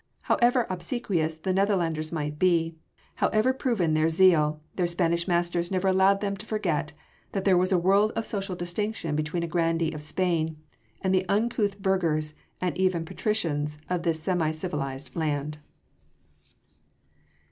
However 0.21 0.65
obsequious 0.67 1.35
the 1.35 1.53
Netherlanders 1.53 2.11
might 2.11 2.39
be 2.39 2.75
however 3.17 3.53
proven 3.53 3.93
their 3.93 4.09
zeal, 4.09 4.59
their 4.75 4.87
Spanish 4.87 5.27
masters 5.27 5.69
never 5.69 5.87
allowed 5.87 6.21
them 6.21 6.35
to 6.37 6.45
forget 6.47 6.91
that 7.33 7.45
there 7.45 7.55
was 7.55 7.71
a 7.71 7.77
world 7.77 8.11
of 8.15 8.25
social 8.25 8.55
distinction 8.55 9.15
between 9.15 9.43
a 9.43 9.47
grandee 9.47 9.91
of 9.93 10.01
Spain 10.01 10.57
and 11.03 11.13
the 11.13 11.29
uncouth 11.29 11.77
burghers 11.79 12.33
and 12.59 12.75
even 12.79 13.05
patricians 13.05 13.77
of 13.91 14.01
this 14.01 14.19
semi 14.23 14.49
civilised 14.49 15.15
land. 15.15 15.59